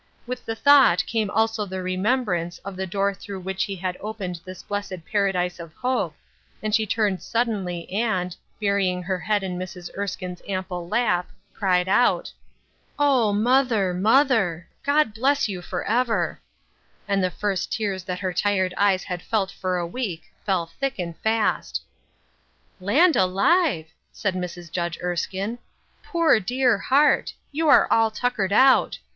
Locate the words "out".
11.87-12.31, 28.51-28.97